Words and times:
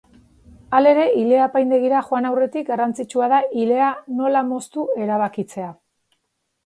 Halere, 0.77 1.03
ile-apaindegira 1.23 2.01
joan 2.07 2.27
aurretik 2.31 2.67
garrantzitsua 2.71 3.29
da 3.37 3.43
ilea 3.65 3.91
nola 4.23 4.43
moztu 4.51 4.87
erabakitzea. 5.05 5.69